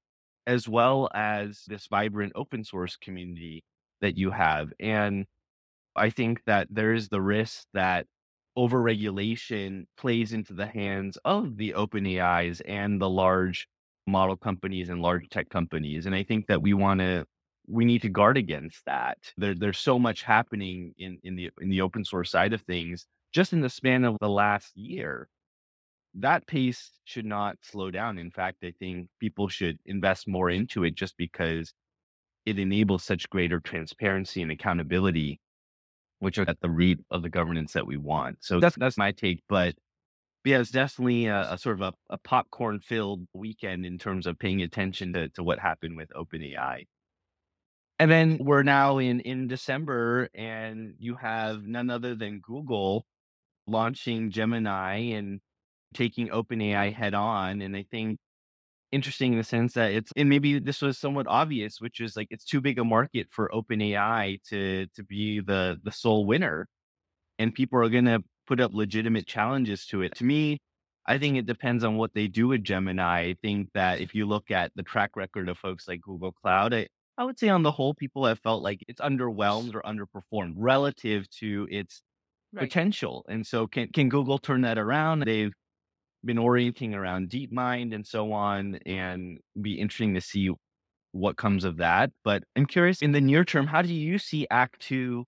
[0.47, 3.63] as well as this vibrant open source community
[4.03, 4.71] that you have.
[4.79, 5.25] And
[5.95, 8.05] I think that there is the risk that
[8.57, 13.67] overregulation plays into the hands of the open AIs and the large
[14.05, 16.05] model companies and large tech companies.
[16.05, 17.25] And I think that we want to
[17.67, 19.17] we need to guard against that.
[19.37, 23.07] There, there's so much happening in, in the in the open source side of things
[23.33, 25.27] just in the span of the last year.
[26.15, 28.19] That pace should not slow down.
[28.19, 31.73] In fact, I think people should invest more into it just because
[32.45, 35.39] it enables such greater transparency and accountability,
[36.19, 38.37] which are at the root of the governance that we want.
[38.41, 39.41] So that's that's my take.
[39.47, 39.75] But
[40.45, 44.37] yeah, it's definitely a, a sort of a, a popcorn filled weekend in terms of
[44.37, 46.85] paying attention to, to what happened with OpenAI.
[47.99, 53.05] And then we're now in in December, and you have none other than Google
[53.67, 55.39] launching Gemini and
[55.93, 57.61] taking OpenAI head on.
[57.61, 58.19] And I think
[58.93, 62.27] interesting in the sense that it's and maybe this was somewhat obvious, which is like
[62.31, 66.67] it's too big a market for OpenAI to to be the the sole winner,
[67.39, 70.15] and people are going to put up legitimate challenges to it.
[70.15, 70.59] To me,
[71.07, 73.21] I think it depends on what they do with Gemini.
[73.29, 76.73] I think that if you look at the track record of folks like Google Cloud,
[76.73, 76.87] I,
[77.17, 81.29] I would say on the whole, people have felt like it's underwhelmed or underperformed relative
[81.41, 82.01] to its
[82.53, 82.71] Right.
[82.71, 83.25] potential.
[83.29, 85.21] And so can can Google turn that around?
[85.21, 85.53] They've
[86.26, 90.51] been orienting around DeepMind and so on, and be interesting to see
[91.11, 92.11] what comes of that.
[92.24, 95.26] But I'm curious in the near term, how do you see Act Two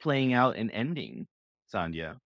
[0.00, 1.26] playing out and ending,
[1.72, 2.16] Sandhya?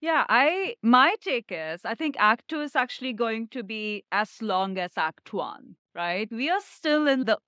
[0.00, 4.42] Yeah, I my take is I think Act Two is actually going to be as
[4.42, 6.28] long as Act One, right?
[6.30, 7.38] We are still in the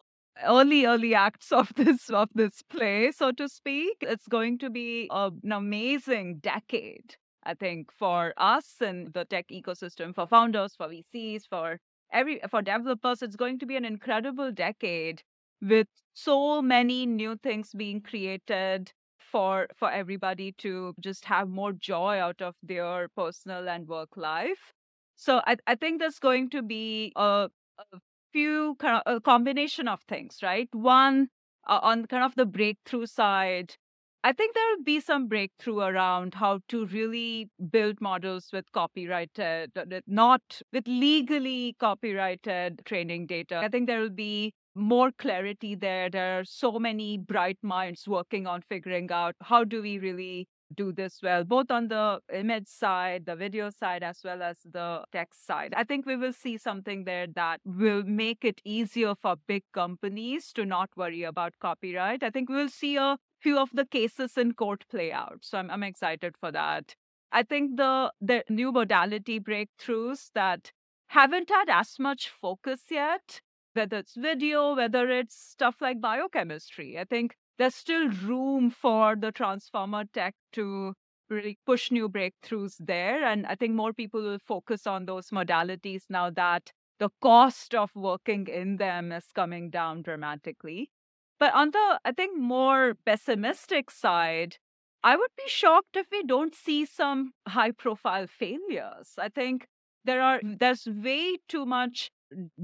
[0.43, 5.09] early early acts of this of this play so to speak it's going to be
[5.11, 11.43] an amazing decade i think for us and the tech ecosystem for founders for vcs
[11.49, 11.79] for
[12.13, 15.23] every for developers it's going to be an incredible decade
[15.61, 22.19] with so many new things being created for for everybody to just have more joy
[22.19, 24.73] out of their personal and work life
[25.17, 27.99] so i, I think there's going to be a, a
[28.33, 30.69] few kind of a combination of things, right?
[30.73, 31.29] One,
[31.67, 33.77] uh, on kind of the breakthrough side,
[34.25, 39.73] I think there will be some breakthrough around how to really build models with copyrighted,
[39.77, 43.59] uh, not with legally copyrighted training data.
[43.59, 46.09] I think there will be more clarity there.
[46.09, 50.91] There are so many bright minds working on figuring out how do we really do
[50.91, 55.47] this well, both on the image side, the video side, as well as the text
[55.47, 55.75] side.
[55.77, 60.51] I think we will see something there that will make it easier for big companies
[60.55, 62.23] to not worry about copyright.
[62.23, 65.39] I think we'll see a few of the cases in court play out.
[65.43, 66.95] So I'm, I'm excited for that.
[67.33, 70.73] I think the the new modality breakthroughs that
[71.09, 73.41] haven't had as much focus yet,
[73.75, 76.99] whether it's video, whether it's stuff like biochemistry.
[76.99, 80.95] I think there's still room for the transformer tech to
[81.29, 83.25] really push new breakthroughs there.
[83.25, 87.91] And I think more people will focus on those modalities now that the cost of
[87.95, 90.91] working in them is coming down dramatically.
[91.39, 94.59] But on the, I think, more pessimistic side,
[95.03, 99.15] I would be shocked if we don't see some high profile failures.
[99.19, 99.67] I think
[100.05, 102.11] there are there's way too much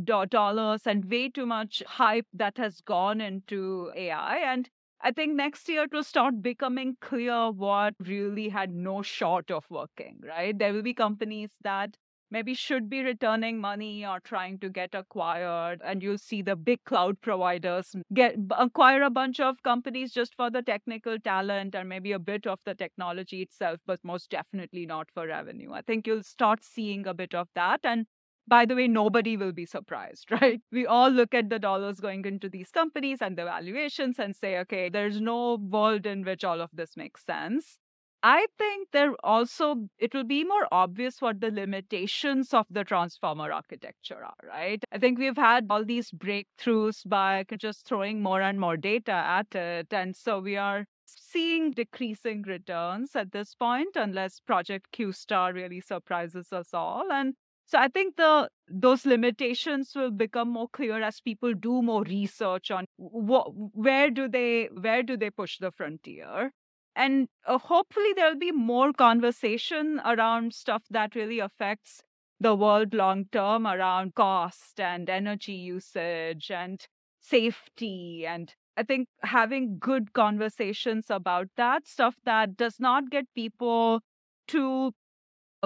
[0.05, 4.69] do- dollars and way too much hype that has gone into AI and
[5.03, 9.65] I think next year it will start becoming clear what really had no shot of
[9.71, 10.57] working, right?
[10.59, 11.97] There will be companies that
[12.31, 16.83] maybe should be returning money or trying to get acquired and you'll see the big
[16.85, 22.13] cloud providers get acquire a bunch of companies just for the technical talent and maybe
[22.13, 26.23] a bit of the technology itself but most definitely not for revenue i think you'll
[26.23, 28.07] start seeing a bit of that and
[28.49, 30.61] by the way, nobody will be surprised, right?
[30.73, 34.59] We all look at the dollars going into these companies and the valuations and say,
[34.59, 37.79] okay, there's no world in which all of this makes sense.
[38.23, 43.51] I think there also it will be more obvious what the limitations of the transformer
[43.51, 44.83] architecture are, right?
[44.93, 49.55] I think we've had all these breakthroughs by just throwing more and more data at
[49.55, 49.93] it.
[49.93, 55.81] And so we are seeing decreasing returns at this point, unless Project Q Star really
[55.81, 57.11] surprises us all.
[57.11, 62.03] And so I think the those limitations will become more clear as people do more
[62.03, 66.53] research on what where do they where do they push the frontier
[66.97, 72.03] and uh, hopefully there'll be more conversation around stuff that really affects
[72.41, 76.87] the world long term around cost and energy usage and
[77.21, 78.27] safety.
[78.27, 84.01] And i think having good conversations about that stuff that does not get people
[84.47, 84.93] too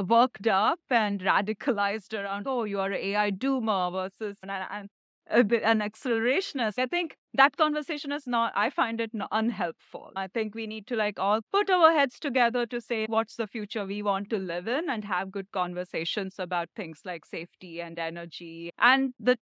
[0.03, 4.89] worked up and radicalized around, oh, you are an AI doomer versus an,
[5.27, 6.79] an, an accelerationist.
[6.79, 10.13] I think that conversation is not, I find it unhelpful.
[10.17, 13.47] I think we need to like all put our heads together to say what's the
[13.47, 17.99] future we want to live in and have good conversations about things like safety and
[17.99, 19.39] energy and the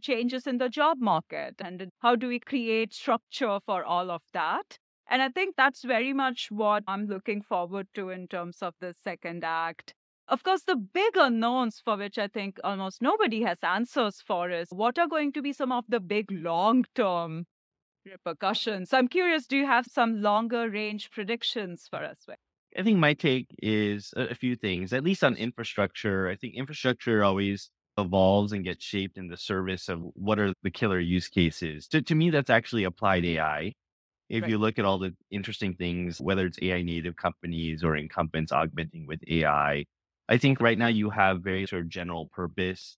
[0.00, 4.78] changes in the job market and how do we create structure for all of that
[5.10, 8.92] and I think that's very much what I'm looking forward to in terms of the
[8.92, 9.94] second act.
[10.28, 14.68] Of course, the big unknowns for which I think almost nobody has answers for is
[14.70, 17.46] what are going to be some of the big long term
[18.04, 18.90] repercussions.
[18.90, 22.26] So I'm curious, do you have some longer range predictions for us?
[22.76, 26.28] I think my take is a, a few things, at least on infrastructure.
[26.28, 30.70] I think infrastructure always evolves and gets shaped in the service of what are the
[30.70, 31.88] killer use cases.
[31.88, 33.72] To, to me, that's actually applied AI
[34.28, 34.50] if right.
[34.50, 39.06] you look at all the interesting things, whether it's AI native companies or incumbents augmenting
[39.06, 39.84] with AI,
[40.28, 42.96] I think right now you have very sort of general purpose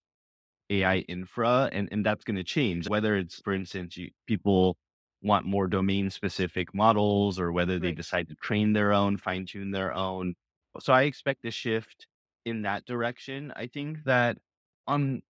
[0.71, 2.89] AI infra, and, and that's going to change.
[2.89, 4.77] Whether it's, for instance, you, people
[5.23, 7.97] want more domain specific models or whether they right.
[7.97, 10.35] decide to train their own, fine tune their own.
[10.81, 12.07] So I expect a shift
[12.45, 13.53] in that direction.
[13.55, 14.39] I think that
[14.87, 15.23] on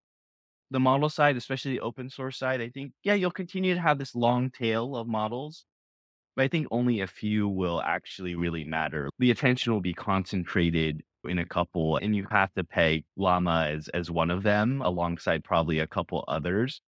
[0.70, 3.98] the model side, especially the open source side, I think, yeah, you'll continue to have
[3.98, 5.64] this long tail of models
[6.36, 9.10] but I think only a few will actually really matter.
[9.18, 13.88] The attention will be concentrated in a couple, and you have to pay Llama as,
[13.88, 16.80] as one of them alongside probably a couple others.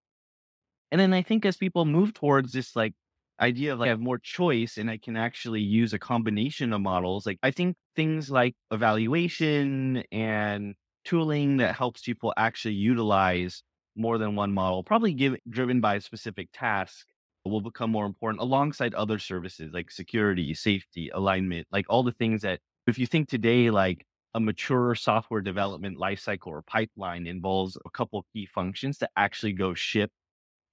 [0.91, 2.93] And then I think as people move towards this like
[3.39, 6.81] idea of like I have more choice and I can actually use a combination of
[6.81, 13.63] models, like I think things like evaluation and tooling that helps people actually utilize
[13.95, 17.05] more than one model, probably give, driven by a specific task
[17.45, 22.41] will become more important alongside other services like security, safety, alignment, like all the things
[22.41, 27.89] that if you think today, like a mature software development lifecycle or pipeline involves a
[27.91, 30.11] couple of key functions to actually go ship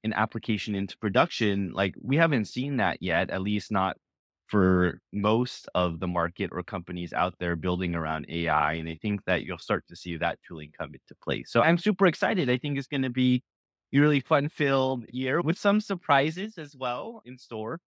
[0.04, 1.72] an application into production.
[1.72, 3.96] Like we haven't seen that yet, at least not
[4.46, 8.74] for most of the market or companies out there building around AI.
[8.74, 11.52] And I think that you'll start to see that tooling come into place.
[11.52, 12.50] So I'm super excited.
[12.50, 13.44] I think it's going to be
[13.94, 17.78] a really fun filled year with some surprises as well in store.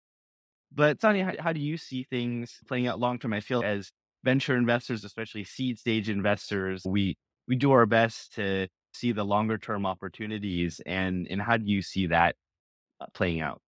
[0.75, 3.33] But Sandhya, how, how do you see things playing out long term?
[3.33, 3.91] I feel as
[4.25, 7.17] venture investors, especially seed stage investors, we
[7.49, 11.83] we do our best to see the longer term opportunities and and how do you
[11.83, 12.37] see that
[13.01, 13.63] uh, playing out?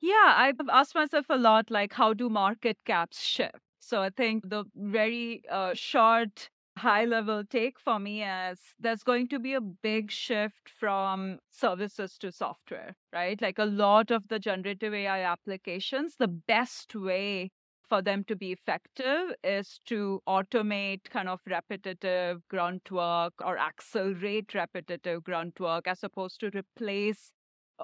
[0.00, 3.60] Yeah, I've asked myself a lot like how do market caps shift?
[3.80, 9.28] So I think the very uh, short high level take for me is there's going
[9.28, 13.40] to be a big shift from services to software, right?
[13.40, 17.52] Like a lot of the generative AI applications, the best way
[17.88, 24.54] for them to be effective is to automate kind of repetitive grunt work or accelerate
[24.54, 27.32] repetitive grunt work as opposed to replace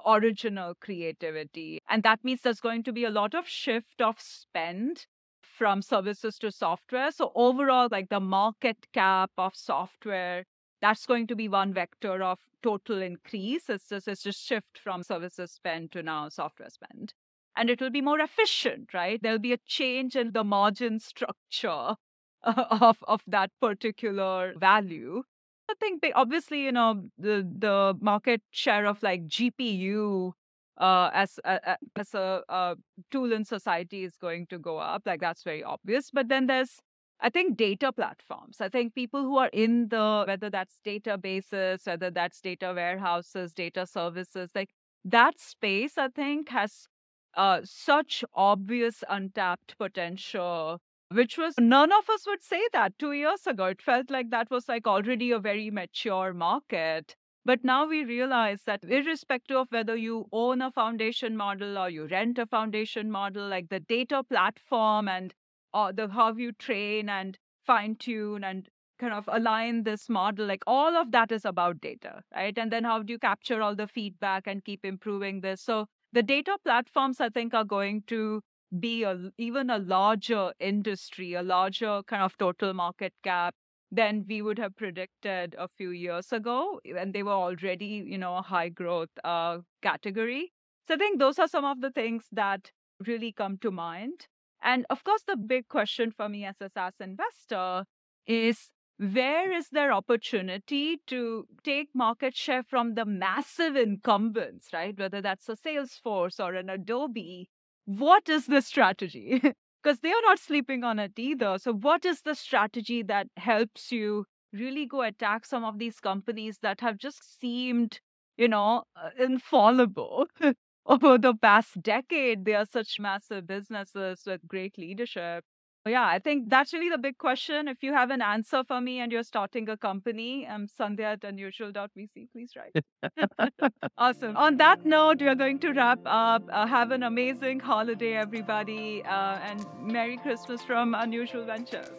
[0.05, 1.79] original creativity.
[1.89, 5.05] And that means there's going to be a lot of shift of spend
[5.41, 7.11] from services to software.
[7.11, 10.45] So overall, like the market cap of software,
[10.81, 13.69] that's going to be one vector of total increase.
[13.69, 17.13] It's just it's just shift from services spend to now software spend.
[17.55, 19.21] And it will be more efficient, right?
[19.21, 21.95] There'll be a change in the margin structure
[22.43, 25.23] of, of that particular value.
[25.69, 30.33] I think obviously, you know, the the market share of like GPU
[30.77, 32.75] uh, as a, as a, a
[33.09, 35.03] tool in society is going to go up.
[35.05, 36.09] Like that's very obvious.
[36.11, 36.79] But then there's
[37.21, 38.57] I think data platforms.
[38.59, 43.85] I think people who are in the whether that's databases, whether that's data warehouses, data
[43.85, 44.71] services, like
[45.05, 46.87] that space, I think has
[47.35, 50.79] uh, such obvious untapped potential
[51.13, 53.65] which was none of us would say that two years ago.
[53.65, 57.15] It felt like that was like already a very mature market.
[57.43, 62.05] But now we realize that irrespective of whether you own a foundation model or you
[62.07, 65.33] rent a foundation model, like the data platform and
[65.73, 68.69] uh, the how you train and fine tune and
[68.99, 72.57] kind of align this model, like all of that is about data, right?
[72.57, 75.61] And then how do you capture all the feedback and keep improving this?
[75.61, 78.41] So the data platforms, I think, are going to
[78.79, 83.53] be a, even a larger industry, a larger kind of total market cap
[83.91, 86.79] than we would have predicted a few years ago.
[86.97, 90.53] And they were already, you know, a high growth uh, category.
[90.87, 92.71] So I think those are some of the things that
[93.05, 94.27] really come to mind.
[94.61, 97.85] And of course, the big question for me as a SaaS investor
[98.25, 98.69] is
[99.13, 104.97] where is there opportunity to take market share from the massive incumbents, right?
[104.97, 107.49] Whether that's a Salesforce or an Adobe
[107.85, 109.41] what is the strategy?
[109.83, 111.57] Because they are not sleeping on it either.
[111.57, 116.59] So, what is the strategy that helps you really go attack some of these companies
[116.61, 117.99] that have just seemed,
[118.37, 120.27] you know, uh, infallible?
[120.85, 125.43] Over the past decade, they are such massive businesses with great leadership.
[125.87, 127.67] Yeah, I think that's really the big question.
[127.67, 131.23] If you have an answer for me and you're starting a company, I'm Sandhya at
[131.23, 132.27] unusual.vc.
[132.31, 133.63] Please write.
[133.97, 134.37] awesome.
[134.37, 136.43] On that note, we are going to wrap up.
[136.51, 141.89] Uh, have an amazing holiday, everybody, uh, and Merry Christmas from Unusual Ventures.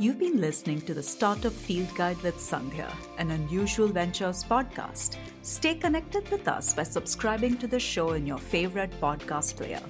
[0.00, 5.16] You've been listening to the Startup Field Guide with Sandhya, an Unusual Ventures podcast.
[5.42, 9.80] Stay connected with us by subscribing to the show in your favorite podcast player.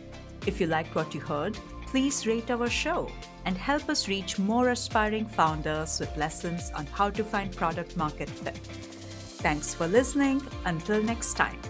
[0.46, 3.10] If you liked what you heard, please rate our show
[3.44, 8.30] and help us reach more aspiring founders with lessons on how to find product market
[8.30, 8.56] fit.
[9.42, 10.40] Thanks for listening.
[10.64, 11.60] Until next time.